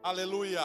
[0.00, 0.62] Aleluia.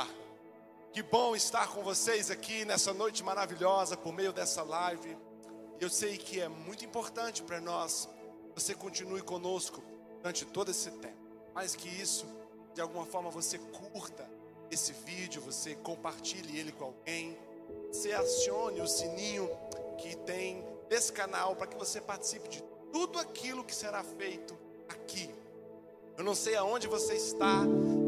[0.92, 5.18] Que bom estar com vocês aqui nessa noite maravilhosa por meio dessa live.
[5.82, 8.08] Eu sei que é muito importante para nós
[8.54, 9.84] você continue conosco
[10.18, 11.18] durante todo esse tempo.
[11.52, 12.28] Mais que isso,
[12.76, 14.30] de alguma forma você curta
[14.70, 17.36] esse vídeo, você compartilhe ele com alguém,
[17.92, 19.50] você acione o sininho
[19.98, 24.56] que tem desse canal para que você participe de tudo aquilo que será feito
[24.88, 25.28] aqui.
[26.16, 27.64] Eu não sei aonde você está,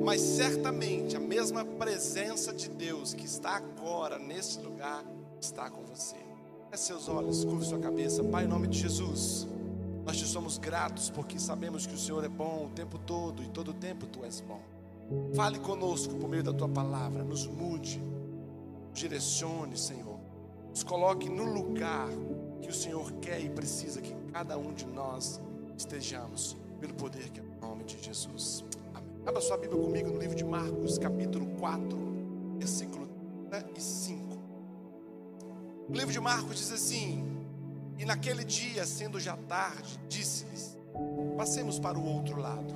[0.06, 5.04] mas certamente a mesma presença de Deus que está agora nesse lugar
[5.42, 6.16] está com você.
[6.70, 8.24] Feche seus olhos, curve sua cabeça.
[8.24, 9.48] Pai, em nome de Jesus,
[10.06, 13.48] nós te somos gratos porque sabemos que o Senhor é bom o tempo todo e
[13.50, 14.62] todo o tempo tu és bom.
[15.36, 18.00] Fale conosco por meio da tua palavra, nos mude,
[18.92, 20.20] nos direcione, Senhor.
[20.70, 22.10] Nos coloque no lugar
[22.62, 25.42] que o Senhor quer e precisa que cada um de nós
[25.76, 28.64] estejamos, pelo poder que é o nome de Jesus.
[29.26, 31.98] Abra sua Bíblia comigo no livro de Marcos, capítulo 4,
[32.60, 33.10] versículo
[33.76, 34.38] 5.
[35.90, 37.26] O livro de Marcos diz assim:
[37.98, 40.78] E naquele dia, sendo já tarde, disse-lhes:
[41.36, 42.76] Passemos para o outro lado.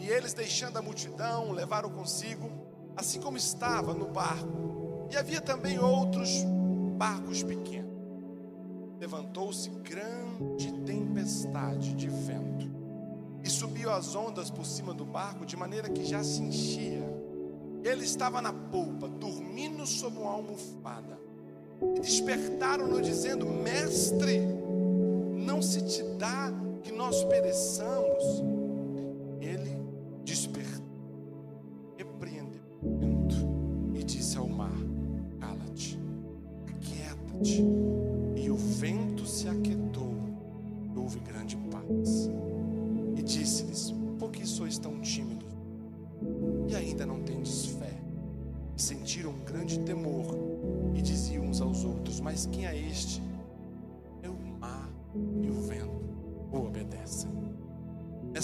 [0.00, 2.50] E eles, deixando a multidão, levaram consigo,
[2.96, 5.06] assim como estava no barco.
[5.08, 6.30] E havia também outros
[6.98, 7.94] barcos pequenos.
[8.98, 12.79] Levantou-se grande tempestade de vento
[13.44, 17.02] e subiu as ondas por cima do barco, de maneira que já se enchia.
[17.82, 21.18] Ele estava na polpa, dormindo sob uma almofada.
[21.96, 24.40] E despertaram-no, dizendo: Mestre,
[25.38, 26.52] não se te dá
[26.82, 28.22] que nós pereçamos?
[29.40, 29.82] Ele
[30.24, 30.84] despertou,
[31.96, 32.60] repreendeu
[33.94, 34.76] e disse ao mar:
[35.40, 35.98] Cala-te,
[36.68, 37.69] aquieta-te.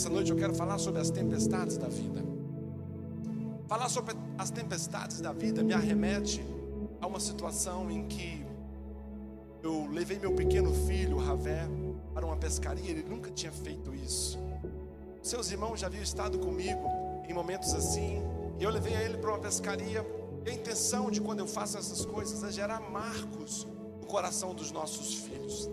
[0.06, 2.24] Essa noite eu quero falar sobre as tempestades da vida.
[3.66, 6.46] Falar sobre as tempestades da vida me arremete
[7.00, 8.46] a uma situação em que
[9.64, 11.68] eu levei meu pequeno filho, Ravé,
[12.14, 14.38] para uma pescaria, ele nunca tinha feito isso.
[15.24, 16.88] Seus irmãos já haviam estado comigo
[17.28, 18.22] em momentos assim,
[18.60, 20.06] e eu levei ele para uma pescaria.
[20.46, 23.66] E a intenção de quando eu faço essas coisas é gerar marcos
[24.00, 25.68] no coração dos nossos filhos,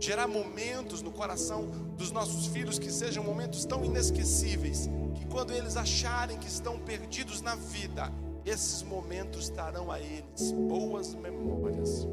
[0.00, 1.66] gerar momentos no coração
[1.96, 7.40] dos nossos filhos que sejam momentos tão inesquecíveis, que quando eles acharem que estão perdidos
[7.40, 8.12] na vida,
[8.44, 12.06] esses momentos trarão a eles boas memórias.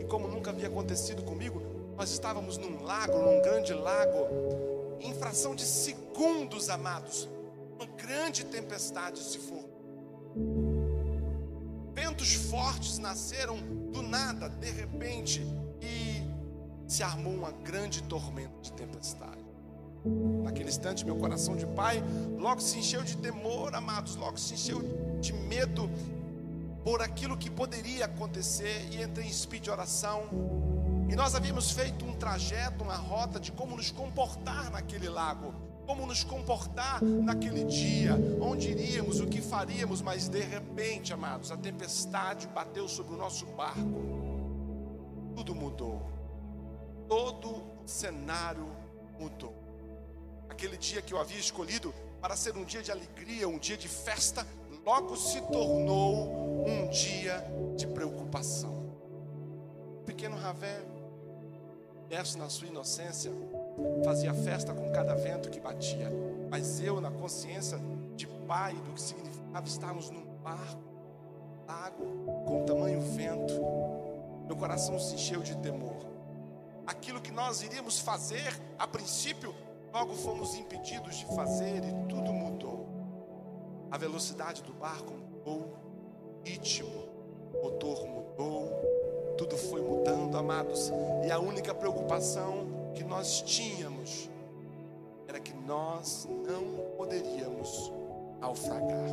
[0.00, 1.62] E como nunca havia acontecido comigo,
[1.96, 4.26] nós estávamos num lago, num grande lago,
[5.00, 7.28] em fração de segundos, amados,
[7.74, 9.66] uma grande tempestade se formou.
[11.92, 13.56] Ventos fortes nasceram
[13.92, 15.42] do nada, de repente,
[15.80, 16.15] e
[16.86, 19.44] se armou uma grande tormenta de tempestade.
[20.44, 22.02] Naquele instante, meu coração de pai
[22.38, 24.80] logo se encheu de temor, amados, logo se encheu
[25.20, 25.90] de medo
[26.84, 30.28] por aquilo que poderia acontecer e entrei em speed de oração
[31.08, 35.54] e nós havíamos feito um trajeto, uma rota de como nos comportar naquele lago,
[35.86, 41.56] como nos comportar naquele dia, onde iríamos, o que faríamos, mas de repente, amados, a
[41.56, 43.80] tempestade bateu sobre o nosso barco.
[45.36, 46.15] Tudo mudou.
[47.08, 47.48] Todo
[47.84, 48.66] o cenário
[49.18, 49.54] mudou.
[50.48, 53.88] Aquele dia que eu havia escolhido para ser um dia de alegria, um dia de
[53.88, 54.46] festa,
[54.84, 57.44] logo se tornou um dia
[57.76, 58.86] de preocupação.
[60.04, 60.96] Pequeno Ravé
[62.08, 63.32] Verso na sua inocência,
[64.04, 66.08] fazia festa com cada vento que batia.
[66.48, 67.78] Mas eu, na consciência
[68.14, 70.82] de pai do que significava estarmos num barco,
[71.66, 72.04] lago,
[72.46, 73.54] com tamanho vento,
[74.46, 76.15] meu coração se encheu de temor.
[76.86, 79.54] Aquilo que nós iríamos fazer, a princípio,
[79.92, 82.86] logo fomos impedidos de fazer e tudo mudou.
[83.90, 85.76] A velocidade do barco mudou,
[86.40, 87.08] o ritmo,
[87.54, 88.70] o motor mudou,
[89.36, 90.92] tudo foi mudando, amados,
[91.26, 94.30] e a única preocupação que nós tínhamos
[95.26, 97.92] era que nós não poderíamos
[98.40, 99.10] naufragar.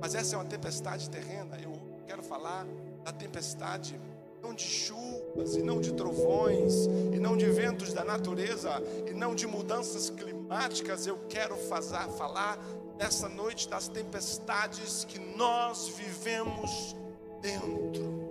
[0.00, 1.58] Mas essa é uma tempestade terrena.
[1.58, 1.72] Eu
[2.06, 2.66] quero falar
[3.04, 4.00] da tempestade
[4.42, 9.34] não de chuvas e não de trovões e não de ventos da natureza e não
[9.34, 11.06] de mudanças climáticas.
[11.06, 12.58] Eu quero fazer, falar
[12.98, 16.96] nessa noite das tempestades que nós vivemos
[17.40, 18.30] dentro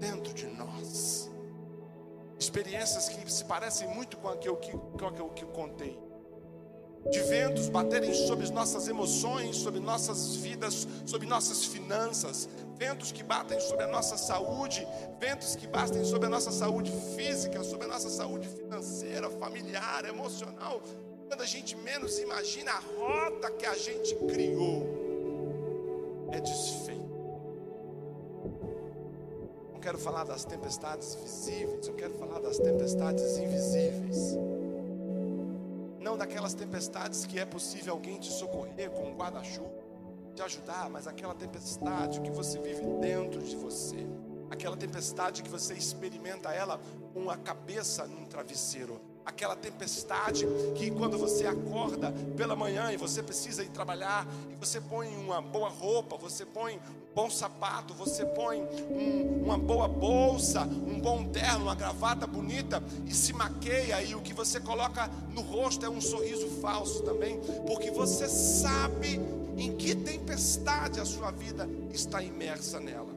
[0.00, 1.30] dentro de nós.
[2.38, 5.98] Experiências que se parecem muito com aquilo que, com aquilo que eu contei.
[7.10, 12.46] de ventos baterem sobre nossas emoções, sobre nossas vidas, sobre nossas finanças,
[12.80, 14.88] ventos que batem sobre a nossa saúde,
[15.18, 20.80] ventos que batem sobre a nossa saúde física, sobre a nossa saúde financeira, familiar, emocional.
[21.28, 24.86] Quando a gente menos imagina, a rota que a gente criou
[26.32, 27.00] é desfeita.
[29.74, 34.38] Não quero falar das tempestades visíveis, eu quero falar das tempestades invisíveis.
[35.98, 39.79] Não daquelas tempestades que é possível alguém te socorrer com um guarda-chuva,
[40.34, 44.06] te ajudar, mas aquela tempestade que você vive dentro de você.
[44.50, 46.80] Aquela tempestade que você experimenta ela
[47.12, 53.22] com a cabeça num travesseiro aquela tempestade que quando você acorda pela manhã e você
[53.22, 58.24] precisa ir trabalhar, e você põe uma boa roupa, você põe um bom sapato, você
[58.24, 64.14] põe um, uma boa bolsa, um bom terno, uma gravata bonita e se maqueia e
[64.14, 69.20] o que você coloca no rosto é um sorriso falso também, porque você sabe
[69.60, 73.14] em que tempestade a sua vida está imersa nela.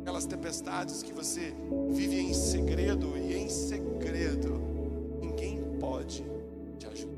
[0.00, 1.52] Aquelas tempestades que você
[1.90, 4.70] vive em segredo e em segredo
[5.80, 6.24] pode
[6.78, 7.09] te ajudar.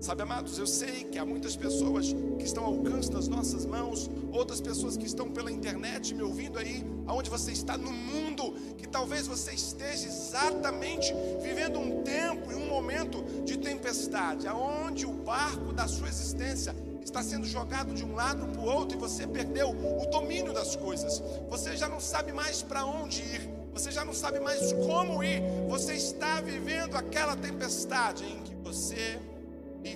[0.00, 4.08] Sabe, amados, eu sei que há muitas pessoas que estão ao alcance das nossas mãos,
[4.32, 8.86] outras pessoas que estão pela internet me ouvindo aí, aonde você está no mundo, que
[8.86, 11.12] talvez você esteja exatamente
[11.42, 17.20] vivendo um tempo e um momento de tempestade, aonde o barco da sua existência está
[17.20, 21.20] sendo jogado de um lado para o outro e você perdeu o domínio das coisas.
[21.50, 25.40] Você já não sabe mais para onde ir você já não sabe mais como ir,
[25.68, 29.20] você está vivendo aquela tempestade em que você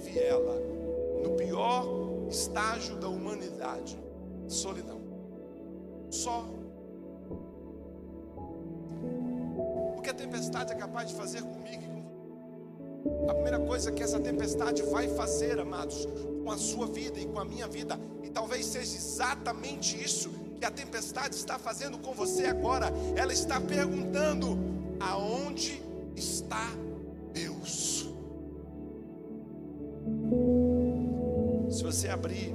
[0.01, 0.61] vive ela
[1.23, 1.87] no pior
[2.29, 3.99] estágio da humanidade
[4.49, 5.01] solidão.
[6.11, 6.47] Só.
[9.97, 11.93] O que a tempestade é capaz de fazer comigo
[13.29, 16.07] a primeira coisa que essa tempestade vai fazer, amados,
[16.45, 20.65] com a sua vida e com a minha vida, e talvez seja exatamente isso que
[20.65, 22.93] a tempestade está fazendo com você agora.
[23.17, 24.57] Ela está perguntando:
[25.01, 25.83] aonde
[26.17, 26.69] está
[27.33, 27.92] Deus?
[31.93, 32.55] Você abrir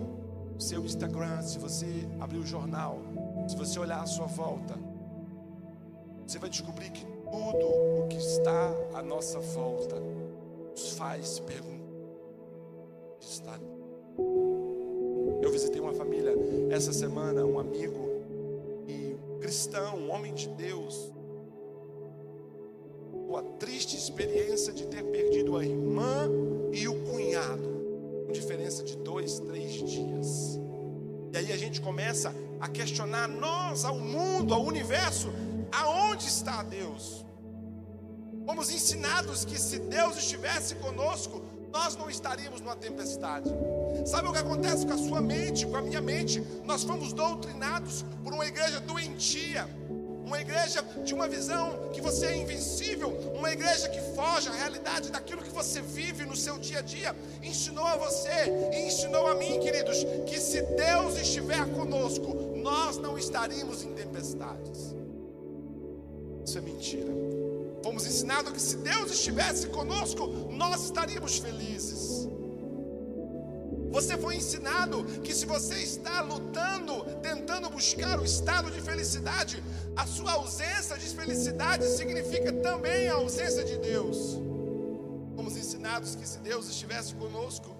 [0.58, 1.86] o seu Instagram, se você
[2.20, 3.00] abrir o jornal,
[3.48, 4.74] se você olhar à sua volta,
[6.26, 9.96] você vai descobrir que tudo o que está à nossa volta
[10.72, 11.78] nos faz perguntar:
[13.20, 13.60] está
[15.40, 16.34] eu visitei uma família
[16.72, 18.10] essa semana, um amigo
[18.88, 21.14] e cristão, um homem de Deus.
[23.28, 26.28] Com a triste experiência de ter perdido a irmã
[26.72, 27.77] e o cunhado,
[28.40, 30.60] diferença de dois, três dias.
[31.34, 35.30] E aí a gente começa a questionar nós, ao mundo, ao universo,
[35.72, 37.26] aonde está Deus?
[38.46, 41.42] Fomos ensinados que se Deus estivesse conosco,
[41.72, 43.50] nós não estaríamos numa tempestade.
[44.06, 46.42] Sabe o que acontece com a sua mente, com a minha mente?
[46.64, 49.68] Nós fomos doutrinados por uma igreja doentia,
[50.28, 55.10] uma igreja de uma visão que você é invencível, uma igreja que foge à realidade
[55.10, 57.16] daquilo que você vive no seu dia a dia.
[57.42, 58.38] Ensinou a você
[58.74, 62.28] e ensinou a mim, queridos, que se Deus estiver conosco,
[62.58, 64.94] nós não estaríamos em tempestades.
[66.46, 67.14] Isso é mentira.
[67.82, 72.07] Fomos ensinados que se Deus estivesse conosco, nós estaríamos felizes.
[73.92, 79.64] Você foi ensinado que se você está lutando, tentando buscar o estado de felicidade,
[79.96, 84.38] a sua ausência de felicidade significa também a ausência de Deus.
[85.36, 87.76] Fomos ensinados que se Deus estivesse conosco,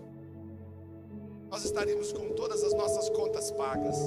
[1.50, 3.98] nós estaríamos com todas as nossas contas pagas.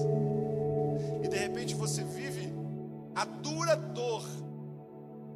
[1.23, 2.53] E de repente você vive
[3.15, 4.25] a dura dor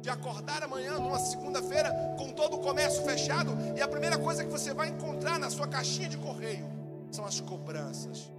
[0.05, 4.51] de acordar amanhã, numa segunda-feira, com todo o comércio fechado, e a primeira coisa que
[4.51, 6.67] você vai encontrar na sua caixinha de correio
[7.09, 8.31] são as cobranças.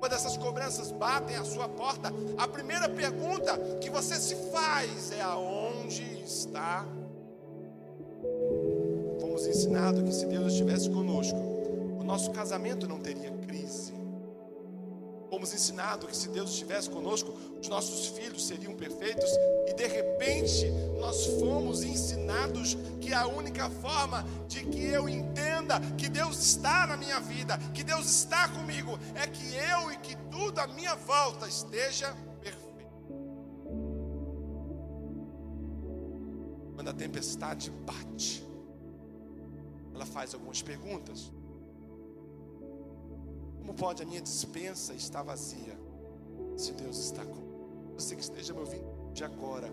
[0.00, 5.20] Quando essas cobranças batem à sua porta, a primeira pergunta que você se faz é:
[5.20, 6.84] aonde está?
[9.20, 11.38] Fomos ensinados que se Deus estivesse conosco,
[12.00, 13.89] o nosso casamento não teria crise.
[15.40, 19.30] Fomos ensinados que se Deus estivesse conosco, os nossos filhos seriam perfeitos,
[19.68, 26.10] e de repente nós fomos ensinados que a única forma de que eu entenda que
[26.10, 30.58] Deus está na minha vida, que Deus está comigo, é que eu e que tudo
[30.58, 32.92] à minha volta esteja perfeito.
[36.74, 38.46] Quando a tempestade bate,
[39.94, 41.32] ela faz algumas perguntas.
[43.60, 45.78] Como pode a minha dispensa estar vazia
[46.56, 47.94] se Deus está comigo?
[47.94, 49.70] Você que esteja me ouvindo de agora,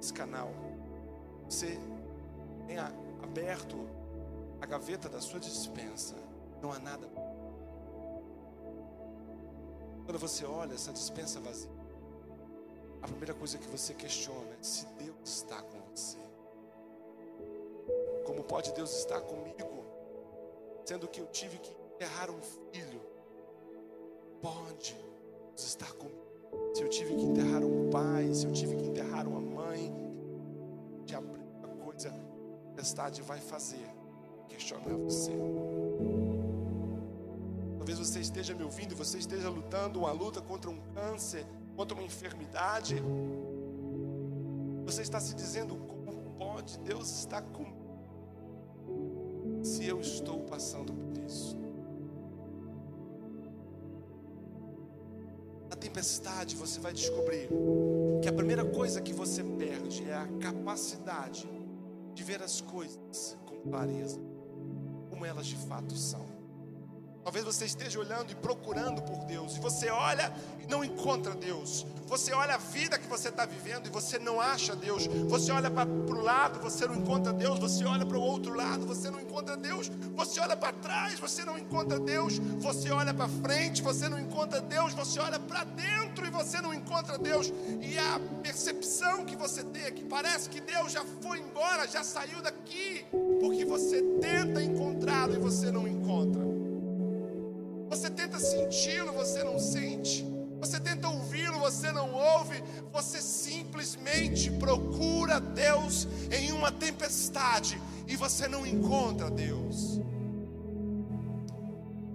[0.00, 0.50] esse canal,
[1.48, 1.78] você
[2.66, 3.76] tenha aberto
[4.60, 6.16] a gaveta da sua dispensa,
[6.60, 7.08] não há nada.
[10.04, 11.70] Quando você olha essa dispensa vazia,
[13.00, 16.18] a primeira coisa que você questiona é se Deus está com você.
[18.26, 19.84] Como pode Deus estar comigo,
[20.84, 22.40] sendo que eu tive que enterrar um
[22.72, 23.09] filho?
[24.40, 24.96] Pode
[25.56, 26.20] estar comigo.
[26.74, 29.92] Se eu tive que enterrar um pai, se eu tive que enterrar uma mãe,
[31.06, 33.86] que a primeira coisa que a tempestade vai fazer
[34.48, 35.32] questionar você.
[37.78, 42.04] Talvez você esteja me ouvindo, você esteja lutando uma luta contra um câncer, contra uma
[42.04, 43.02] enfermidade.
[44.84, 47.80] Você está se dizendo: como pode Deus estar comigo?
[49.62, 51.59] Se eu estou passando por isso.
[55.90, 57.48] Tempestade você vai descobrir
[58.22, 61.48] que a primeira coisa que você perde é a capacidade
[62.14, 64.20] de ver as coisas com clareza,
[65.10, 66.29] como elas de fato são.
[67.22, 71.86] Talvez você esteja olhando e procurando por Deus, e você olha e não encontra Deus.
[72.10, 75.06] Você olha a vida que você está vivendo e você não acha Deus.
[75.28, 77.60] Você olha para o lado, você não encontra Deus.
[77.60, 79.88] Você olha para o outro lado, você não encontra Deus.
[80.16, 82.38] Você olha para trás, você não encontra Deus.
[82.38, 84.92] Você olha para frente, você não encontra Deus.
[84.92, 87.52] Você olha para dentro e você não encontra Deus.
[87.80, 92.02] E a percepção que você tem é que parece que Deus já foi embora, já
[92.02, 93.06] saiu daqui,
[93.38, 96.49] porque você tenta encontrá-lo e você não encontra.
[97.90, 100.24] Você tenta senti-lo, você não sente.
[100.60, 102.62] Você tenta ouvi-lo, você não ouve.
[102.92, 110.00] Você simplesmente procura Deus em uma tempestade e você não encontra Deus.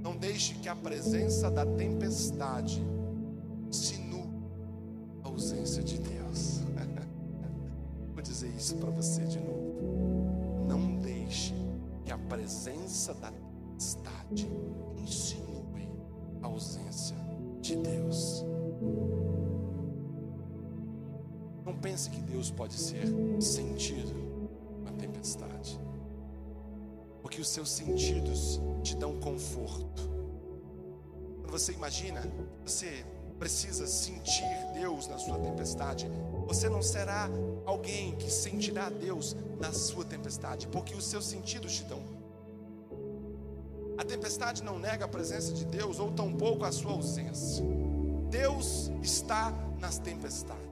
[0.01, 2.82] Não deixe que a presença da tempestade
[3.67, 4.29] insinue
[5.25, 6.62] a ausência de Deus.
[8.13, 10.65] Vou dizer isso para você de novo.
[10.70, 11.53] Não deixe
[12.05, 14.48] que a presença da tempestade
[14.98, 15.54] insinue
[16.55, 17.17] ausência
[17.59, 18.45] de Deus.
[21.65, 23.05] Não pense que Deus pode ser
[23.41, 24.13] sentido
[24.83, 25.77] na tempestade,
[27.21, 30.09] porque os seus sentidos te dão conforto.
[31.41, 32.21] Quando você imagina,
[32.63, 33.05] você
[33.38, 36.07] precisa sentir Deus na sua tempestade,
[36.47, 37.29] você não será
[37.65, 42.14] alguém que sentirá Deus na sua tempestade, porque os seus sentidos te dão
[43.97, 47.63] a tempestade não nega a presença de Deus ou tampouco a sua ausência.
[48.29, 50.69] Deus está nas tempestades.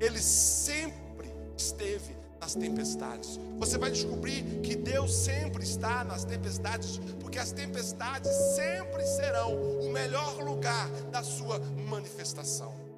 [0.00, 3.38] Ele sempre esteve nas tempestades.
[3.58, 9.92] Você vai descobrir que Deus sempre está nas tempestades, porque as tempestades sempre serão o
[9.92, 12.91] melhor lugar da sua manifestação.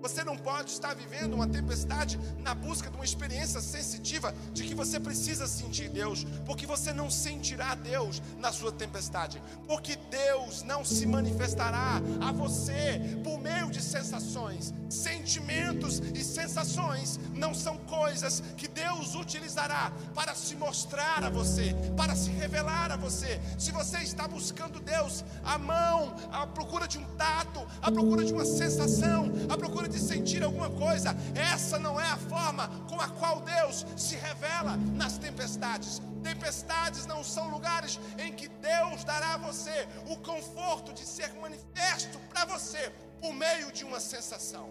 [0.00, 4.74] Você não pode estar vivendo uma tempestade na busca de uma experiência sensitiva de que
[4.74, 10.84] você precisa sentir Deus, porque você não sentirá Deus na sua tempestade, porque Deus não
[10.84, 14.72] se manifestará a você por meio de sensações.
[14.88, 22.16] Sentimentos e sensações não são coisas que Deus utilizará para se mostrar a você, para
[22.16, 23.40] se revelar a você.
[23.58, 28.32] Se você está buscando Deus, a mão, a procura de um tato, a procura de
[28.32, 33.08] uma sensação, a procura de sentir alguma coisa, essa não é a forma com a
[33.08, 36.00] qual Deus se revela nas tempestades.
[36.22, 42.18] Tempestades não são lugares em que Deus dará a você o conforto de ser manifesto
[42.30, 44.70] para você por meio de uma sensação.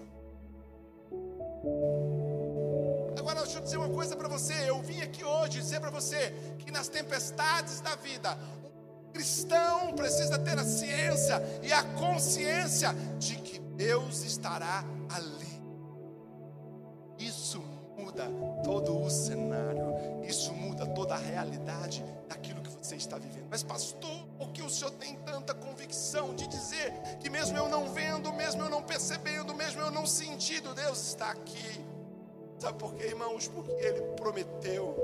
[3.18, 4.54] Agora, deixa eu dizer uma coisa para você.
[4.68, 8.38] Eu vim aqui hoje dizer para você que nas tempestades da vida,
[9.08, 15.60] o cristão precisa ter a ciência e a consciência de que Deus estará ali.
[17.18, 17.62] Isso
[17.98, 18.26] muda
[18.64, 23.48] todo o cenário, isso muda toda a realidade daquilo que você está vivendo.
[23.50, 27.90] Mas, pastor, por que o senhor tem tanta convicção de dizer que, mesmo eu não
[27.90, 31.86] vendo, mesmo eu não percebendo, mesmo eu não sentindo, Deus está aqui?
[32.58, 33.48] Sabe por quê, irmãos?
[33.48, 34.96] Porque Ele prometeu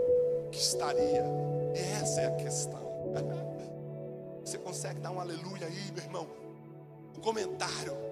[0.52, 1.24] que estaria,
[2.00, 2.86] essa é a questão.
[4.44, 6.28] Você consegue dar um aleluia aí, meu irmão?
[7.18, 8.05] Um comentário.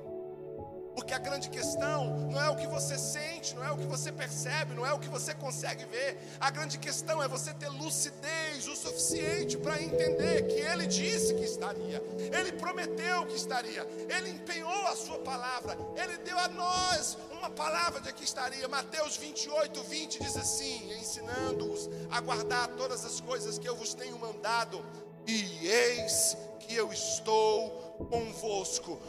[0.95, 4.11] Porque a grande questão não é o que você sente, não é o que você
[4.11, 6.17] percebe, não é o que você consegue ver.
[6.39, 11.43] A grande questão é você ter lucidez o suficiente para entender que Ele disse que
[11.43, 12.01] estaria,
[12.37, 17.99] Ele prometeu que estaria, Ele empenhou a Sua palavra, Ele deu a nós uma palavra
[17.99, 18.67] de que estaria.
[18.67, 24.17] Mateus 28, 20 diz assim: ensinando-os a guardar todas as coisas que eu vos tenho
[24.17, 24.85] mandado,
[25.25, 28.99] e eis que eu estou convosco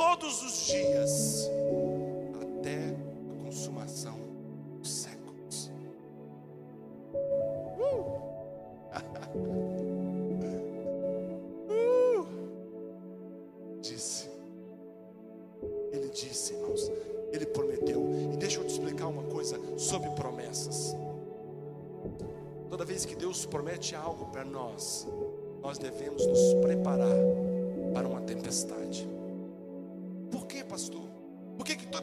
[0.00, 1.48] todos os dias,
[2.40, 2.94] até a
[3.44, 4.16] consumação
[4.78, 5.70] dos séculos.
[7.78, 8.16] Uh!
[11.68, 12.26] uh!
[13.82, 14.30] Disse,
[15.92, 16.90] ele disse, irmãos,
[17.30, 18.02] ele prometeu.
[18.32, 20.96] E deixa eu te explicar uma coisa sobre promessas.
[22.70, 25.06] Toda vez que Deus promete algo para nós,
[25.60, 27.18] nós devemos nos preparar
[27.92, 29.19] para uma tempestade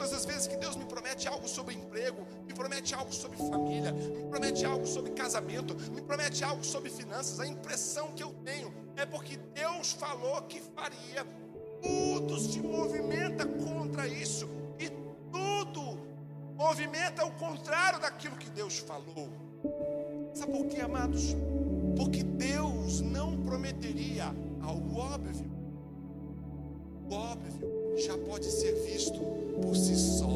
[0.08, 3.92] todas as vezes que Deus me promete algo sobre emprego, me promete algo sobre família,
[3.92, 8.72] me promete algo sobre casamento, me promete algo sobre finanças, a impressão que eu tenho
[8.96, 11.26] é porque Deus falou que faria,
[11.82, 14.48] tudo se movimenta contra isso,
[14.78, 14.88] e
[15.30, 15.98] tudo
[16.54, 19.28] movimenta o contrário daquilo que Deus falou.
[20.32, 21.36] Sabe por quê, amados?
[21.96, 25.48] Porque Deus não prometeria algo óbvio.
[27.10, 29.18] Óbvio já pode ser visto
[29.60, 30.26] por si só.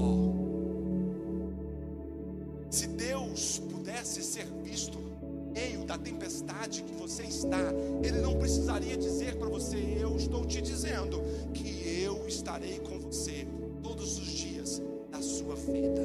[2.70, 8.96] Se Deus pudesse ser visto no meio da tempestade que você está, Ele não precisaria
[8.96, 13.46] dizer para você: Eu estou te dizendo que eu estarei com você
[13.82, 16.02] todos os dias da sua vida.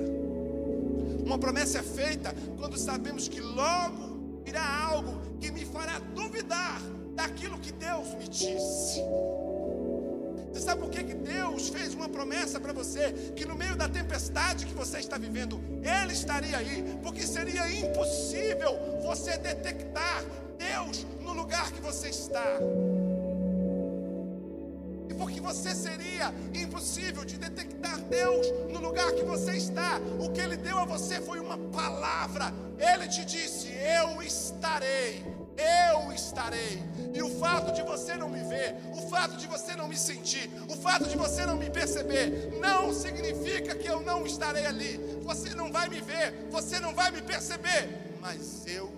[1.26, 6.82] Uma promessa é feita quando sabemos que logo virá algo que me fará duvidar
[7.16, 9.02] daquilo que Deus me disse.
[10.78, 13.12] Sabe por que, que Deus fez uma promessa para você?
[13.36, 18.78] Que no meio da tempestade que você está vivendo, Ele estaria aí, porque seria impossível
[19.02, 20.24] você detectar
[20.58, 22.60] Deus no lugar que você está.
[25.10, 30.42] E porque você seria impossível de detectar Deus no lugar que você está, o que
[30.42, 32.54] Ele deu a você foi uma palavra.
[32.78, 35.24] Ele te disse: Eu estarei
[35.58, 36.84] eu estarei.
[37.14, 40.50] E o fato de você não me ver, o fato de você não me sentir,
[40.70, 44.98] o fato de você não me perceber, não significa que eu não estarei ali.
[45.24, 48.92] Você não vai me ver, você não vai me perceber, mas eu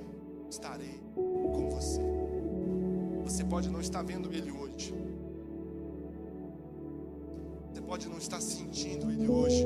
[0.50, 2.02] estarei com você.
[3.24, 4.94] Você pode não estar vendo ele hoje.
[7.72, 9.66] Você pode não estar sentindo ele hoje.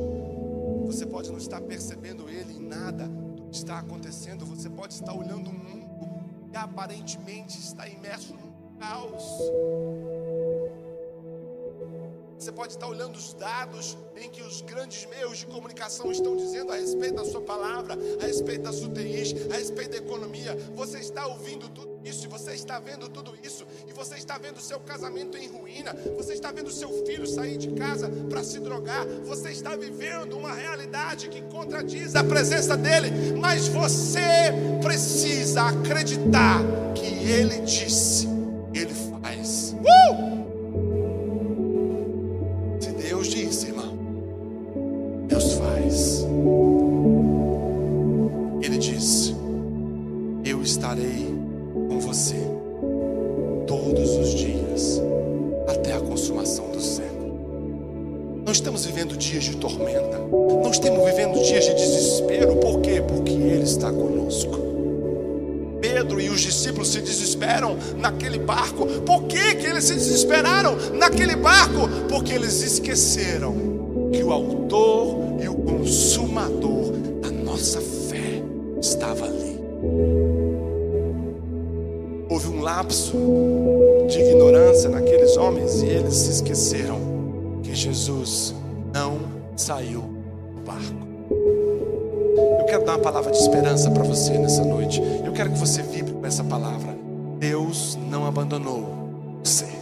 [0.85, 4.45] Você pode não estar percebendo ele em nada do que está acontecendo.
[4.45, 5.82] Você pode estar olhando um mundo
[6.55, 9.23] aparentemente está imerso num caos.
[12.43, 16.73] Você pode estar olhando os dados em que os grandes meios de comunicação estão dizendo
[16.73, 20.53] a respeito da sua palavra, a respeito das UTIs, a respeito da economia.
[20.75, 24.77] Você está ouvindo tudo isso, você está vendo tudo isso, e você está vendo seu
[24.81, 29.51] casamento em ruína, você está vendo seu filho sair de casa para se drogar, você
[29.51, 34.51] está vivendo uma realidade que contradiz a presença dele, mas você
[34.81, 36.59] precisa acreditar
[36.93, 38.27] que ele disse,
[72.09, 73.55] Porque eles esqueceram
[74.11, 76.91] que o autor e o consumador
[77.21, 78.41] da nossa fé
[78.79, 79.59] estava ali.
[82.29, 83.17] Houve um lapso
[84.07, 86.99] de ignorância naqueles homens e eles se esqueceram
[87.61, 88.55] que Jesus
[88.93, 89.19] não
[89.55, 90.01] saiu
[90.55, 91.03] do barco.
[92.59, 95.01] Eu quero dar uma palavra de esperança para você nessa noite.
[95.25, 96.95] Eu quero que você vibre com essa palavra.
[97.39, 98.87] Deus não abandonou
[99.43, 99.72] você.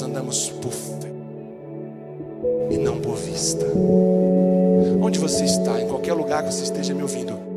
[0.00, 1.12] Nós andamos por fé
[2.70, 3.66] e não por vista.
[5.02, 7.49] Onde você está, em qualquer lugar que você esteja me ouvindo,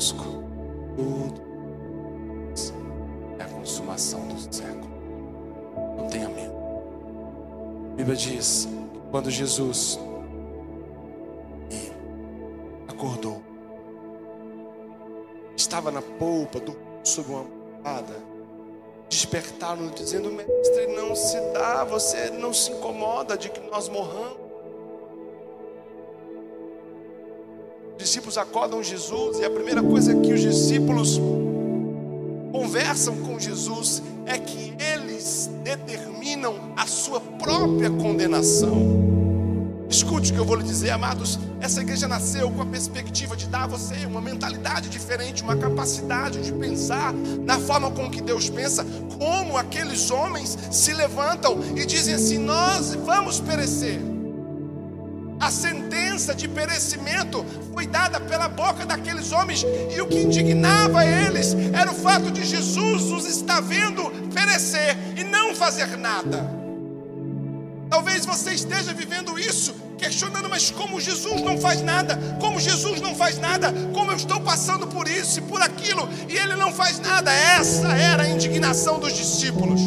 [0.00, 0.24] conosco
[0.96, 2.72] todos
[3.38, 4.90] é a consumação do século.
[5.98, 6.54] Não tenha medo.
[7.92, 8.66] A Bíblia diz:
[9.10, 9.98] quando Jesus
[12.88, 13.42] acordou,
[15.54, 18.16] estava na polpa, do, sob uma almofada,
[19.08, 24.39] despertaram dizendo: Mestre, não se dá, você não se incomoda de que nós morramos.
[28.10, 31.20] Discípulos acordam Jesus e a primeira coisa que os discípulos
[32.50, 38.98] conversam com Jesus é que eles determinam a sua própria condenação.
[39.88, 41.38] Escute o que eu vou lhe dizer, amados.
[41.60, 46.42] Essa igreja nasceu com a perspectiva de dar a você uma mentalidade diferente, uma capacidade
[46.42, 48.84] de pensar na forma com que Deus pensa,
[49.20, 54.09] como aqueles homens se levantam e dizem assim: Nós vamos perecer.
[55.40, 61.56] A sentença de perecimento foi dada pela boca daqueles homens, e o que indignava eles
[61.72, 66.60] era o fato de Jesus os estar vendo perecer e não fazer nada.
[67.88, 72.16] Talvez você esteja vivendo isso, questionando, mas como Jesus não faz nada?
[72.38, 73.72] Como Jesus não faz nada?
[73.94, 77.32] Como eu estou passando por isso e por aquilo e ele não faz nada?
[77.32, 79.80] Essa era a indignação dos discípulos.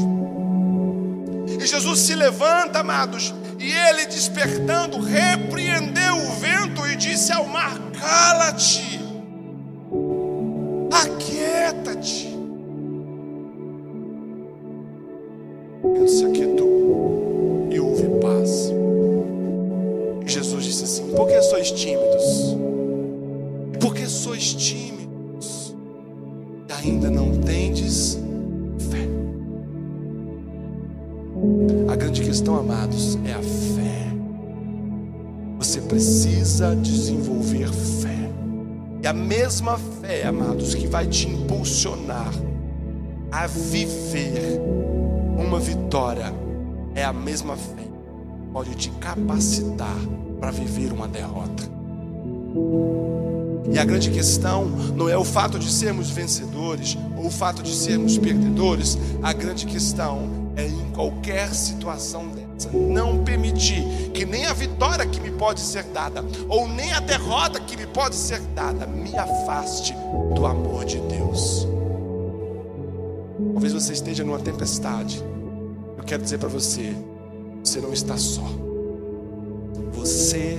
[1.62, 7.80] E Jesus se levanta, amados, e ele despertando, repreendeu o vento e disse ao mar:
[7.98, 9.00] Cala-te,
[10.92, 12.28] aquieta-te.
[15.96, 16.26] Ele se
[32.34, 34.08] questão, amados, é a fé.
[35.60, 38.28] Você precisa desenvolver fé.
[39.04, 42.34] E a mesma fé, amados, que vai te impulsionar
[43.32, 44.60] a viver
[45.38, 46.34] uma vitória,
[46.96, 49.96] é a mesma fé que pode te capacitar
[50.40, 51.62] para viver uma derrota.
[53.72, 57.74] E a grande questão não é o fato de sermos vencedores ou o fato de
[57.74, 64.54] sermos perdedores, a grande questão é em qualquer situação dessa, não permitir que nem a
[64.54, 68.86] vitória que me pode ser dada, ou nem a derrota que me pode ser dada,
[68.86, 69.96] me afaste
[70.36, 71.68] do amor de Deus.
[73.54, 75.24] Talvez você esteja numa tempestade.
[75.98, 76.94] Eu quero dizer para você:
[77.64, 78.44] você não está só.
[79.94, 80.58] Você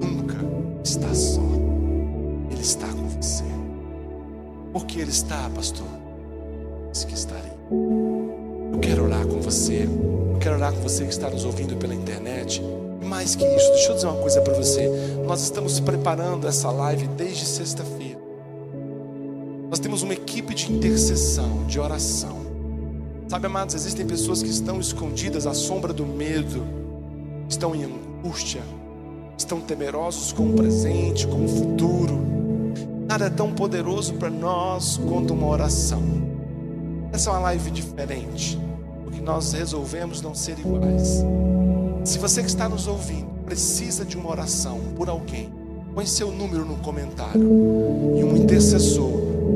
[0.00, 0.36] nunca
[0.84, 1.59] está só.
[2.60, 3.44] Ele está com você.
[4.70, 5.86] Por que ele está, pastor?
[6.92, 7.56] Disse que estaria.
[7.70, 9.84] Eu quero orar com você.
[9.84, 12.62] Eu quero orar com você que está nos ouvindo pela internet.
[13.02, 14.90] Mais que isso, deixa eu dizer uma coisa para você.
[15.26, 18.20] Nós estamos preparando essa live desde sexta-feira.
[19.70, 22.40] Nós temos uma equipe de intercessão, de oração.
[23.26, 26.62] Sabe, amados, existem pessoas que estão escondidas à sombra do medo,
[27.48, 28.60] estão em angústia,
[29.38, 32.39] estão temerosos com o presente, com o futuro.
[33.10, 36.00] Nada é tão poderoso para nós quanto uma oração.
[37.12, 38.56] Essa é uma live diferente,
[39.02, 41.24] porque nós resolvemos não ser iguais.
[42.04, 45.52] Se você que está nos ouvindo precisa de uma oração por alguém,
[45.92, 47.42] põe seu número no comentário
[48.16, 49.10] e um intercessor,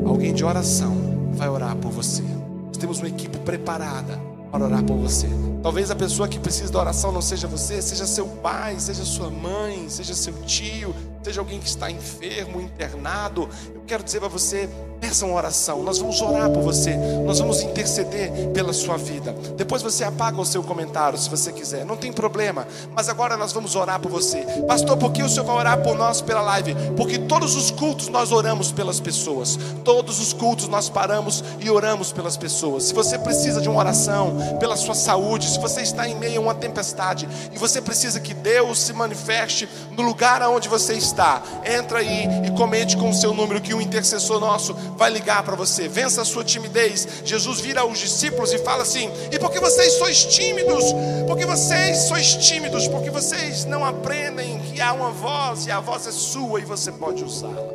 [0.05, 0.93] alguém de oração,
[1.31, 2.23] vai orar por você.
[2.67, 4.19] Nós temos uma equipe preparada
[4.51, 5.29] para orar por você.
[5.63, 9.29] Talvez a pessoa que precisa da oração não seja você, seja seu pai, seja sua
[9.29, 10.93] mãe, seja seu tio,
[11.25, 13.49] seja alguém que está enfermo, internado.
[13.73, 14.67] Eu quero dizer para você,
[14.99, 15.83] peça uma oração.
[15.83, 16.95] Nós vamos orar por você,
[17.25, 19.33] nós vamos interceder pela sua vida.
[19.55, 22.67] Depois você apaga o seu comentário se você quiser, não tem problema.
[22.95, 24.97] Mas agora nós vamos orar por você, pastor.
[24.97, 26.75] Por que o senhor vai orar por nós pela live?
[26.97, 32.11] Porque todos os cultos nós oramos pelas pessoas, todos os cultos nós paramos e oramos
[32.11, 32.85] pelas pessoas.
[32.85, 36.43] Se você precisa de uma oração pela sua saúde, se você está em meio a
[36.43, 41.99] uma tempestade e você precisa que Deus se manifeste no lugar aonde você está, entra
[41.99, 45.87] aí e comente com o seu número que o intercessor nosso vai ligar para você.
[45.87, 47.07] Vença a sua timidez.
[47.23, 50.83] Jesus vira aos discípulos e fala assim: "E por que vocês sois tímidos?
[51.27, 56.07] Porque vocês sois tímidos, porque vocês não aprendem que há uma voz e a voz
[56.07, 57.73] é sua e você pode usá-la."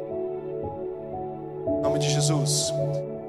[1.79, 2.73] Em nome de Jesus,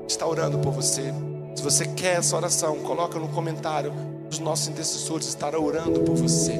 [0.07, 1.13] está orando por você.
[1.55, 3.93] Se você quer essa oração, coloca no comentário.
[4.29, 6.53] Os nossos intercessores estarão orando por você.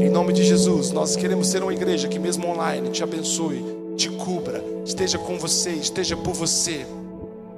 [0.00, 3.62] Em nome de Jesus, nós queremos ser uma igreja que, mesmo online, te abençoe,
[3.94, 4.47] te cubra,
[4.88, 6.86] esteja com você, esteja por você.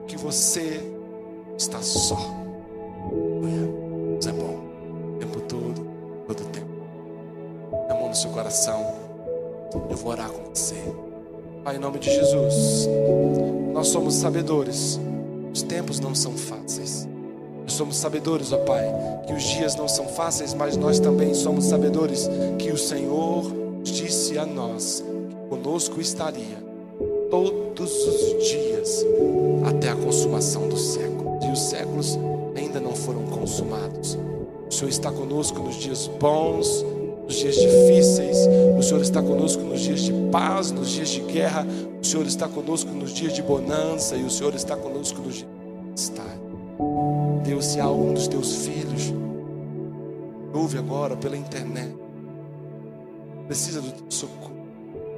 [0.06, 0.80] Que você
[1.56, 2.18] está só.
[3.40, 4.58] Deus é bom,
[5.14, 5.86] o tempo todo,
[6.26, 6.66] todo tempo.
[7.88, 8.84] A mão no seu coração.
[9.88, 10.74] Eu vou orar com você.
[11.62, 12.88] Pai, em nome de Jesus,
[13.72, 14.98] nós somos sabedores.
[15.54, 17.08] Os tempos não são fáceis.
[17.62, 18.84] Nós somos sabedores, ó Pai,
[19.26, 23.44] que os dias não são fáceis, mas nós também somos sabedores que o Senhor
[23.84, 26.69] disse a nós que conosco estaria
[27.30, 29.06] todos os dias
[29.64, 31.38] até a consumação do século.
[31.42, 32.18] E os séculos
[32.56, 34.18] ainda não foram consumados.
[34.68, 36.84] O Senhor está conosco nos dias bons,
[37.24, 38.36] nos dias difíceis,
[38.76, 41.64] o Senhor está conosco nos dias de paz, nos dias de guerra,
[42.00, 45.48] o Senhor está conosco nos dias de bonança e o Senhor está conosco nos dias
[45.48, 46.40] de tempestade.
[47.44, 49.14] Deus, se há algum dos teus filhos,
[50.52, 51.94] ouve agora pela internet,
[53.46, 54.59] precisa do teu socorro,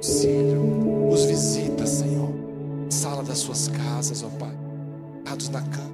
[0.03, 2.29] auxílio, os visita, Senhor,
[2.89, 4.51] sala das suas casas, ó Pai,
[5.23, 5.93] dados na cama.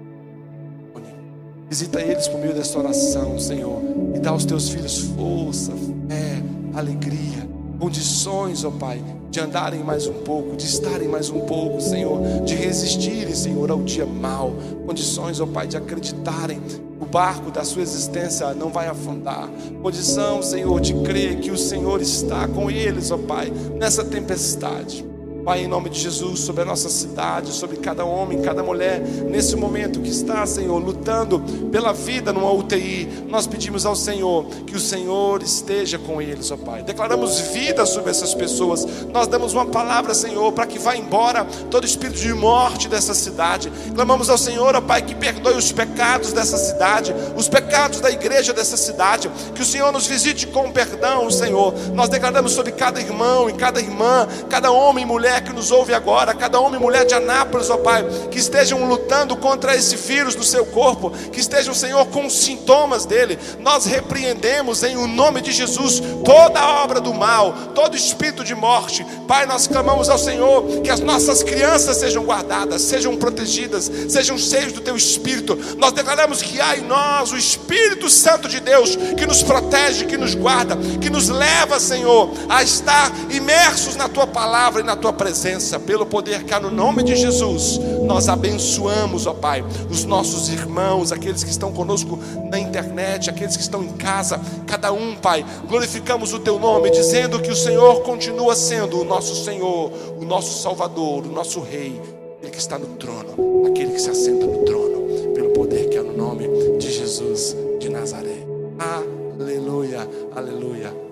[1.69, 3.79] Visita eles por meio desta oração, Senhor,
[4.15, 5.71] e dá aos teus filhos força,
[6.07, 6.41] fé,
[6.73, 12.19] alegria, condições, ó Pai, de andarem mais um pouco, de estarem mais um pouco, Senhor,
[12.43, 14.51] de resistirem, Senhor, ao dia mal,
[14.87, 16.59] condições, ó Pai, de acreditarem
[16.99, 19.49] o barco da sua existência não vai afundar.
[19.81, 25.08] Condição, Senhor, de crer que o Senhor está com eles, ó Pai, nessa tempestade.
[25.49, 29.55] Pai, em nome de Jesus, sobre a nossa cidade, sobre cada homem, cada mulher, nesse
[29.55, 31.39] momento que está, Senhor, lutando
[31.71, 36.57] pela vida numa UTI, nós pedimos ao Senhor que o Senhor esteja com eles, ó
[36.57, 36.83] Pai.
[36.83, 41.83] Declaramos vida sobre essas pessoas, nós damos uma palavra, Senhor, para que vá embora todo
[41.83, 43.71] espírito de morte dessa cidade.
[43.95, 48.53] Clamamos ao Senhor, ó Pai, que perdoe os pecados dessa cidade, os pecados da igreja
[48.53, 51.73] dessa cidade, que o Senhor nos visite com perdão, Senhor.
[51.95, 55.93] Nós declaramos sobre cada irmão e cada irmã, cada homem e mulher que nos ouve
[55.93, 60.35] agora, cada homem e mulher de Anápolis, ó Pai, que estejam lutando contra esse vírus
[60.35, 65.41] no seu corpo, que estejam, Senhor, com os sintomas dele, nós repreendemos em o nome
[65.41, 69.05] de Jesus toda obra do mal, todo espírito de morte.
[69.27, 74.73] Pai, nós clamamos ao Senhor que as nossas crianças sejam guardadas, sejam protegidas, sejam cheios
[74.73, 75.57] do teu espírito.
[75.77, 80.17] Nós declaramos que há em nós o Espírito Santo de Deus que nos protege, que
[80.17, 85.13] nos guarda, que nos leva, Senhor, a estar imersos na tua palavra e na tua
[85.19, 90.47] presença, pelo poder que há no nome de Jesus, nós abençoamos, ó Pai, os nossos
[90.47, 92.17] irmãos, aqueles que estão conosco
[92.49, 97.41] na internet, aqueles que estão em casa, cada um, Pai, glorificamos o Teu nome, dizendo
[97.41, 102.01] que o Senhor continua sendo o nosso Senhor, o nosso Salvador, o nosso Rei,
[102.37, 106.03] aquele que está no trono, aquele que se assenta no trono, pelo poder que há
[106.03, 108.47] no nome de Jesus de Nazaré.
[108.79, 111.08] Aleluia, aleluia.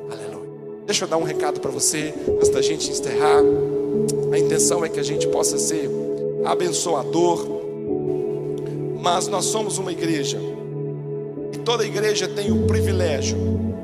[0.87, 3.43] Deixa eu dar um recado para você, antes da gente encerrar.
[4.31, 5.91] A intenção é que a gente possa ser
[6.45, 7.45] abençoador,
[9.01, 10.39] mas nós somos uma igreja
[11.51, 13.37] e toda igreja tem o privilégio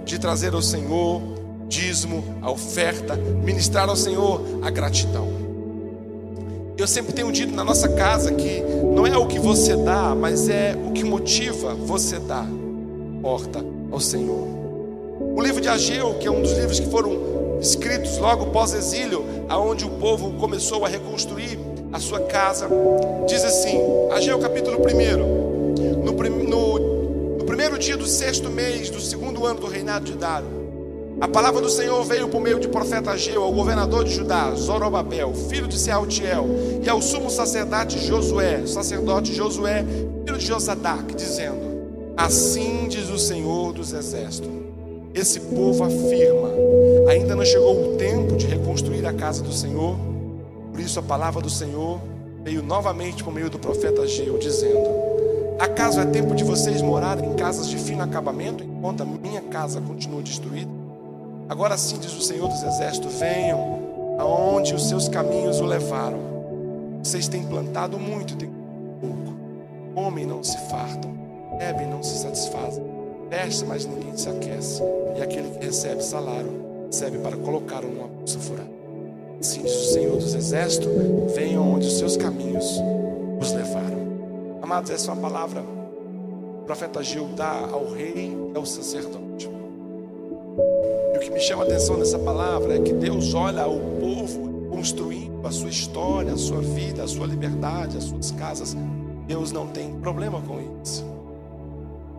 [0.06, 1.22] de trazer ao Senhor
[1.68, 5.28] dízimo, a oferta, ministrar ao Senhor a gratidão.
[6.78, 8.62] Eu sempre tenho dito na nossa casa que
[8.96, 12.48] não é o que você dá, mas é o que motiva você dar,
[13.22, 13.60] porta
[13.92, 14.62] ao Senhor.
[15.19, 19.86] O livro de Ageu, que é um dos livros que foram escritos logo pós-exílio, aonde
[19.86, 21.58] o povo começou a reconstruir
[21.91, 22.67] a sua casa.
[23.28, 23.80] Diz assim,
[24.12, 26.80] Ageu capítulo 1, no, no,
[27.38, 30.63] no primeiro dia do sexto mês do segundo ano do reinado de Dário,
[31.21, 35.34] a palavra do Senhor veio por meio de profeta Ageu ao governador de Judá, Zorobabel,
[35.34, 36.45] filho de Sealtiel,
[36.84, 39.86] e ao sumo sacerdote Josué, sacerdote Josué,
[40.26, 44.52] filho de Josadac, dizendo: Assim diz o Senhor dos exércitos:
[45.13, 46.49] esse povo afirma:
[47.08, 49.95] ainda não chegou o tempo de reconstruir a casa do Senhor.
[50.71, 52.02] Por isso a palavra do Senhor
[52.43, 54.89] veio novamente por meio do profeta Ageu, dizendo:
[55.60, 59.80] Acaso é tempo de vocês morarem em casas de fino acabamento, enquanto a minha casa
[59.80, 60.71] continua destruída?
[61.47, 66.34] Agora sim, diz o Senhor dos Exércitos: venham aonde os seus caminhos o levaram.
[67.04, 68.52] Vocês têm plantado muito e têm
[68.99, 69.34] pouco.
[69.93, 71.13] Comem, não se fartam.
[71.60, 72.93] Bebem, não se satisfazem
[73.34, 74.82] veste, mas ninguém se aquece.
[75.15, 76.52] E aquele que recebe salário,
[76.88, 78.71] recebe para colocar numa bolsa furada.
[79.39, 80.89] Assim diz o Senhor dos Exércitos:
[81.34, 82.65] venham onde os seus caminhos
[83.39, 84.60] os levaram.
[84.62, 85.63] Amados, essa é uma palavra
[86.63, 89.49] o profeta Gil dá ao rei e ao sacerdote.
[91.13, 94.69] E o que me chama a atenção nessa palavra é que Deus olha o povo
[94.69, 98.78] construindo a sua história, a sua vida, a sua liberdade, as suas casas.
[99.28, 101.06] Deus não tem problema com isso.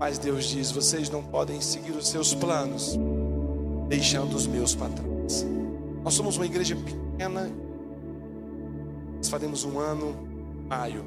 [0.04, 2.94] Mas Deus diz: vocês não podem seguir os seus planos,
[3.88, 5.46] deixando os meus para trás.
[6.02, 7.50] Nós somos uma igreja pequena,
[9.16, 10.14] nós faremos um ano,
[10.68, 11.02] maio.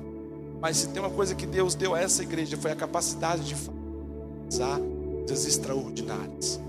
[0.60, 3.54] Mas se tem uma coisa que Deus deu a essa igreja foi a capacidade de
[3.54, 4.82] fazer
[5.28, 6.60] coisas extraordinárias.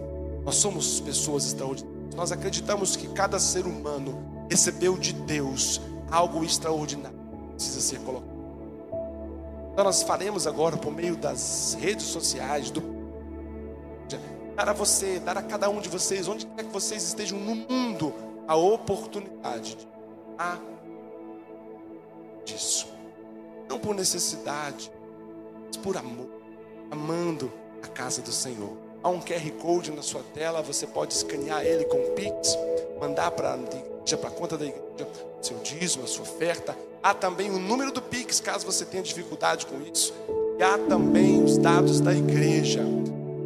[0.44, 2.14] Nós somos pessoas extraordinárias.
[2.14, 7.18] Nós acreditamos que cada ser humano recebeu de Deus algo extraordinário.
[7.54, 8.37] Precisa ser colocado.
[9.78, 12.82] Então nós faremos agora por meio das redes sociais, do
[14.56, 17.54] dar a você, dar a cada um de vocês, onde quer que vocês estejam no
[17.54, 18.12] mundo,
[18.48, 19.88] a oportunidade de
[20.36, 20.58] a
[22.44, 22.88] disso.
[23.68, 24.90] Não por necessidade,
[25.68, 26.28] mas por amor,
[26.90, 28.76] amando a casa do Senhor.
[29.00, 32.58] Há um QR Code na sua tela, você pode escanear ele com o Pix,
[33.00, 33.56] mandar para a
[34.08, 35.06] igreja, para a conta da igreja,
[35.42, 36.76] seu dízimo, a sua oferta.
[37.02, 40.14] Há também o número do Pix, caso você tenha dificuldade com isso.
[40.58, 42.82] E há também os dados da igreja,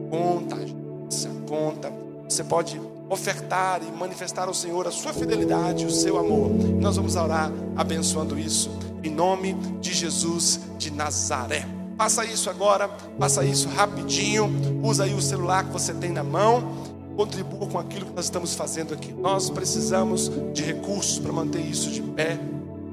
[0.08, 1.92] conta, agência, conta.
[2.28, 6.50] Você pode ofertar e manifestar ao Senhor a sua fidelidade, o seu amor.
[6.80, 8.70] Nós vamos orar abençoando isso,
[9.02, 11.66] em nome de Jesus de Nazaré.
[11.98, 14.80] Faça isso agora, faça isso rapidinho.
[14.82, 16.91] Usa aí o celular que você tem na mão.
[17.16, 19.12] Contribua com aquilo que nós estamos fazendo aqui.
[19.12, 22.38] Nós precisamos de recursos para manter isso de pé.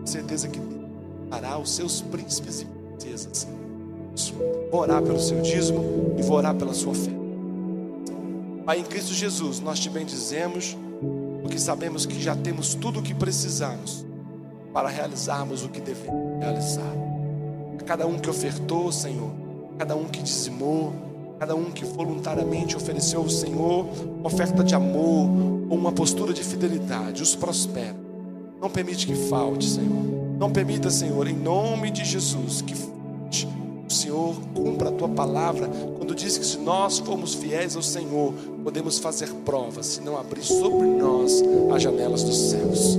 [0.05, 0.59] certeza que
[1.29, 3.47] dará os seus príncipes e princesas.
[4.71, 7.11] Vou orar pelo seu dízimo e vou orar pela sua fé.
[8.65, 10.77] Pai, em Cristo Jesus, nós te bendizemos,
[11.41, 14.05] porque sabemos que já temos tudo o que precisamos
[14.73, 17.09] para realizarmos o que devemos realizar
[17.89, 19.31] cada um que ofertou, Senhor,
[19.79, 20.93] cada um que dizimou,
[21.39, 23.87] cada um que voluntariamente ofereceu ao Senhor
[24.23, 25.29] oferta de amor
[25.69, 27.95] ou uma postura de fidelidade, os prospera.
[28.61, 30.03] Não permite que falte, Senhor.
[30.37, 36.13] Não permita, Senhor, em nome de Jesus, que o Senhor cumpra a tua palavra quando
[36.13, 40.87] diz que se nós formos fiéis ao Senhor, podemos fazer provas, se não abrir sobre
[40.87, 41.41] nós
[41.73, 42.97] as janelas dos céus.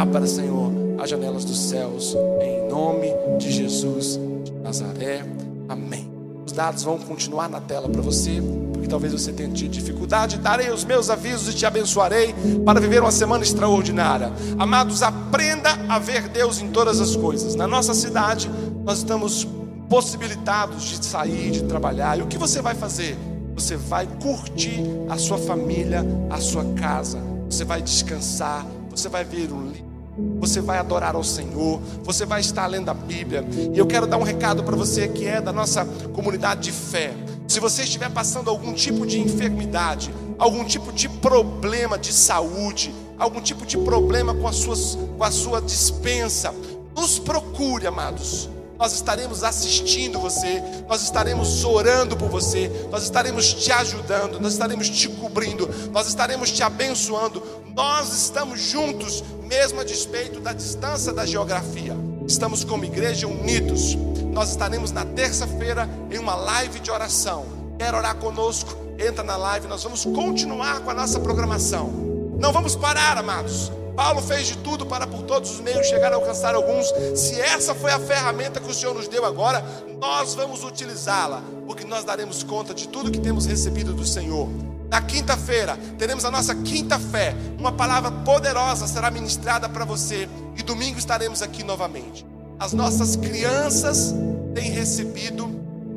[0.00, 3.08] Abra, Senhor as janelas dos céus, em nome
[3.38, 5.22] de Jesus de Nazaré.
[5.68, 6.13] Amém.
[6.54, 8.40] Os dados vão continuar na tela para você,
[8.72, 10.38] porque talvez você tenha tido dificuldade.
[10.38, 12.32] Darei os meus avisos e te abençoarei
[12.64, 14.32] para viver uma semana extraordinária.
[14.56, 17.56] Amados, aprenda a ver Deus em todas as coisas.
[17.56, 18.48] Na nossa cidade,
[18.84, 19.48] nós estamos
[19.88, 22.20] possibilitados de sair, de trabalhar.
[22.20, 23.18] E o que você vai fazer?
[23.56, 27.18] Você vai curtir a sua família, a sua casa.
[27.50, 29.93] Você vai descansar, você vai ver um livro
[30.38, 33.44] você vai adorar ao Senhor, você vai estar lendo a Bíblia.
[33.72, 37.12] E eu quero dar um recado para você que é da nossa comunidade de fé.
[37.48, 43.40] Se você estiver passando algum tipo de enfermidade, algum tipo de problema de saúde, algum
[43.40, 46.54] tipo de problema com, as suas, com a sua dispensa,
[46.96, 48.53] nos procure, amados
[48.84, 54.90] nós estaremos assistindo você, nós estaremos orando por você, nós estaremos te ajudando, nós estaremos
[54.90, 57.42] te cobrindo, nós estaremos te abençoando.
[57.74, 61.96] Nós estamos juntos, mesmo a despeito da distância da geografia.
[62.28, 63.94] Estamos como igreja unidos.
[64.34, 67.46] Nós estaremos na terça-feira em uma live de oração.
[67.78, 68.76] Quer orar conosco?
[68.98, 71.90] Entra na live, nós vamos continuar com a nossa programação.
[72.38, 73.72] Não vamos parar, amados.
[73.94, 76.86] Paulo fez de tudo para por todos os meios chegar a alcançar alguns.
[77.14, 79.64] Se essa foi a ferramenta que o Senhor nos deu agora,
[80.00, 84.48] nós vamos utilizá-la, porque nós daremos conta de tudo que temos recebido do Senhor.
[84.90, 87.34] Na quinta-feira, teremos a nossa quinta fé.
[87.58, 90.28] Uma palavra poderosa será ministrada para você.
[90.56, 92.24] E domingo estaremos aqui novamente.
[92.58, 94.14] As nossas crianças
[94.54, 95.48] têm recebido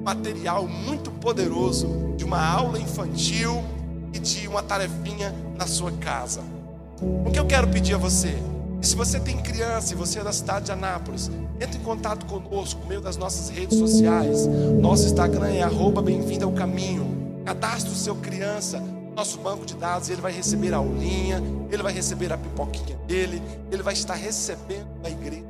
[0.03, 3.63] material muito poderoso de uma aula infantil
[4.13, 6.56] e de uma tarefinha na sua casa.
[6.99, 8.35] O que eu quero pedir a você?
[8.81, 11.29] Se você tem criança e você é da cidade de Anápolis,
[11.59, 14.47] entre em contato conosco por meio das nossas redes sociais.
[14.47, 17.41] Nosso Instagram é arroba bem-vindo ao caminho.
[17.45, 21.83] Cadastre o seu criança no nosso banco de dados, ele vai receber a aulinha, ele
[21.83, 25.45] vai receber a pipoquinha dele, ele vai estar recebendo a igreja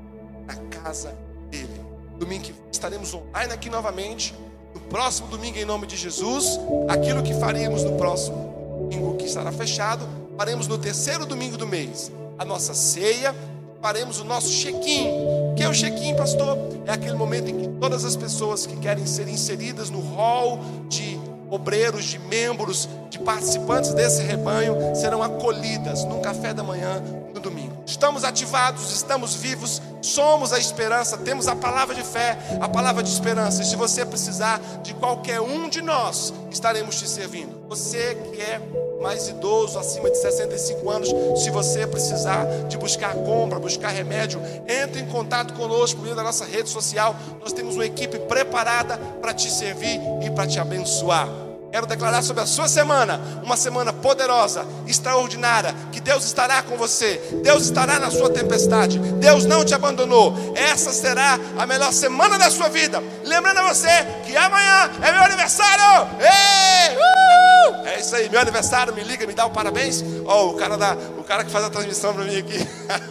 [0.46, 1.16] na casa
[1.50, 1.82] dele.
[2.20, 4.36] Domingo que estaremos online aqui novamente.
[4.74, 9.52] No próximo domingo, em nome de Jesus, aquilo que faríamos no próximo domingo que estará
[9.52, 13.36] fechado, faremos no terceiro domingo do mês a nossa ceia,
[13.82, 15.10] faremos o nosso check-in.
[15.52, 16.56] O que é o check-in, pastor?
[16.86, 21.20] É aquele momento em que todas as pessoas que querem ser inseridas no hall de
[21.50, 27.02] obreiros, de membros, de participantes desse rebanho serão acolhidas num café da manhã
[27.34, 27.74] no domingo.
[27.88, 33.10] Estamos ativados, estamos vivos, somos a esperança, temos a palavra de fé, a palavra de
[33.10, 33.64] esperança.
[33.64, 37.68] E se você precisar de qualquer um de nós, estaremos te servindo.
[37.68, 38.62] Você que é
[39.02, 41.10] mais idoso, acima de 65 anos,
[41.44, 46.24] se você precisar de buscar compra, buscar remédio, entre em contato conosco por meio da
[46.24, 47.16] nossa rede social.
[47.42, 51.47] Nós temos uma equipe preparada para te servir e para te abençoar.
[51.72, 57.22] Quero declarar sobre a sua semana, uma semana poderosa, extraordinária, que Deus estará com você,
[57.44, 60.54] Deus estará na sua tempestade, Deus não te abandonou.
[60.56, 63.04] Essa será a melhor semana da sua vida.
[63.24, 63.90] Lembrando a você
[64.26, 66.08] que amanhã é meu aniversário.
[66.20, 66.96] Ei!
[66.96, 67.88] Uh!
[67.88, 70.04] É isso aí, meu aniversário, me liga, me dá o um parabéns.
[70.26, 70.96] Oh, o cara da,
[71.28, 72.58] cara que faz a transmissão para mim aqui.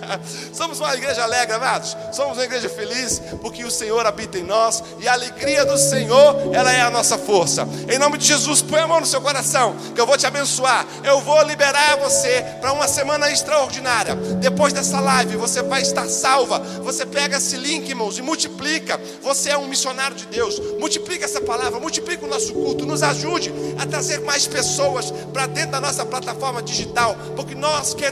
[0.52, 1.94] Somos uma igreja alegre, amados.
[2.12, 6.54] Somos uma igreja feliz porque o Senhor habita em nós e a alegria do Senhor,
[6.54, 7.68] ela é a nossa força.
[7.92, 10.86] Em nome de Jesus, põe a mão no seu coração, que eu vou te abençoar.
[11.04, 14.14] Eu vou liberar você para uma semana extraordinária.
[14.14, 16.58] Depois dessa live, você vai estar salva.
[16.82, 18.98] Você pega esse link, irmãos, e multiplica.
[19.22, 20.58] Você é um missionário de Deus.
[20.78, 22.86] Multiplica essa palavra, multiplica o nosso culto.
[22.86, 28.05] Nos ajude a trazer mais pessoas para dentro da nossa plataforma digital, porque nós queremos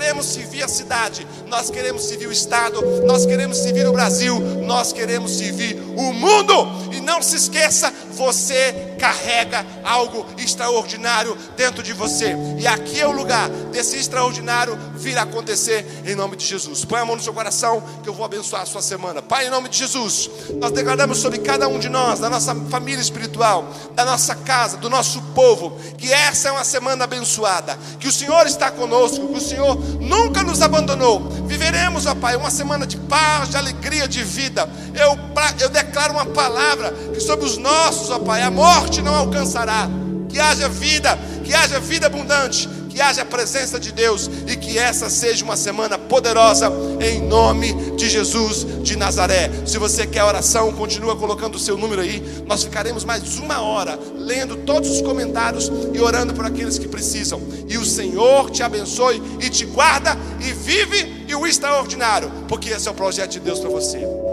[0.55, 5.32] servir a cidade, nós queremos servir o Estado, nós queremos servir o Brasil, nós queremos
[5.32, 6.66] servir o mundo.
[6.92, 12.35] E não se esqueça, você carrega algo extraordinário dentro de você.
[12.59, 16.85] E aqui é o lugar desse extraordinário vir a acontecer em nome de Jesus.
[16.85, 19.21] Põe a mão no seu coração que eu vou abençoar a sua semana.
[19.21, 23.01] Pai, em nome de Jesus, nós declaramos sobre cada um de nós, da nossa família
[23.01, 28.12] espiritual, da nossa casa, do nosso povo, que essa é uma semana abençoada, que o
[28.12, 31.21] Senhor está conosco, que o Senhor nunca nos abandonou.
[31.47, 34.69] Viveremos, ó Pai, uma semana de paz, de alegria, de vida.
[34.95, 35.19] Eu,
[35.61, 39.88] eu declaro uma palavra que sobre os nossos, ó Pai, a morte não alcançará.
[40.28, 44.78] Que haja vida, que haja vida abundante, que haja a presença de Deus e que
[44.78, 49.50] essa seja uma semana poderosa em nome de Jesus de Nazaré.
[49.66, 52.22] Se você quer oração, continua colocando o seu número aí.
[52.46, 57.40] Nós ficaremos mais uma hora lendo todos os comentários e orando por aqueles que precisam.
[57.68, 62.86] E o Senhor te abençoe e te guarda e vive e o extraordinário, porque esse
[62.86, 64.24] é o projeto de Deus para você.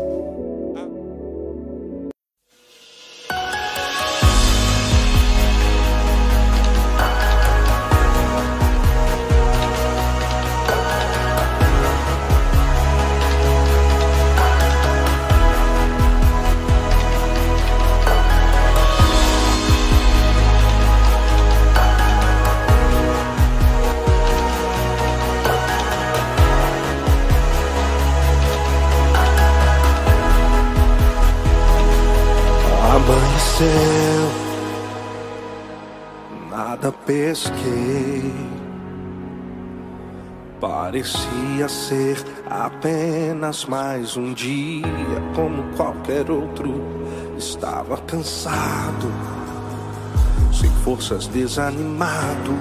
[40.92, 42.18] Parecia ser
[42.50, 44.84] apenas mais um dia,
[45.34, 46.84] como qualquer outro.
[47.38, 49.10] Estava cansado,
[50.54, 52.52] sem forças, desanimado.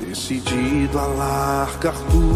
[0.00, 2.26] Decidido a largar tudo.